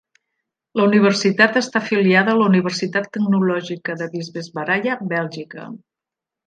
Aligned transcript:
La 0.79 0.85
universitat 0.87 1.59
està 1.61 1.83
afiliada 1.85 2.33
a 2.35 2.39
la 2.41 2.47
Universitat 2.53 3.07
Tecnològica 3.19 4.01
de 4.03 4.11
Visvesvaraya, 4.17 5.01
Bèlgica. 5.15 5.73